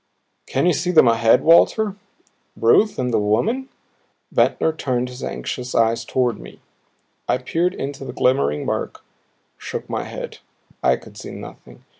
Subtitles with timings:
[0.47, 1.95] "Can you see them ahead, Walter
[2.57, 3.69] Ruth and the woman?"
[4.31, 6.59] Ventnor turned his anxious eyes toward me.
[7.29, 9.03] I peered into the glimmering murk;
[9.59, 10.39] shook my head.
[10.81, 11.85] I could see nothing.